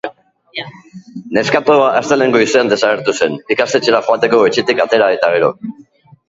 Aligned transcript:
Neskatoa 1.37 1.91
astelehen 1.99 2.33
goizean 2.37 2.71
desagertu 2.71 3.15
zen, 3.21 3.37
ikastetxera 3.57 4.01
joateko 4.09 4.41
etxetik 4.53 4.83
atera 4.89 5.13
eta 5.19 5.31
gero. 5.37 5.53